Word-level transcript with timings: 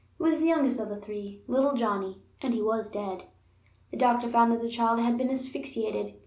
It 0.19 0.23
was 0.23 0.39
the 0.39 0.47
youngest 0.47 0.79
of 0.79 0.89
the 0.89 0.95
three, 0.99 1.43
little 1.47 1.73
Johnnie, 1.75 2.23
and 2.41 2.55
he 2.55 2.61
was 2.63 2.89
dead. 2.89 3.25
The 3.91 3.97
doctor 3.97 4.27
found 4.27 4.51
that 4.51 4.59
the 4.63 4.67
child 4.67 4.99
had 4.99 5.15
been 5.15 5.29
asphyxiated. 5.29 6.15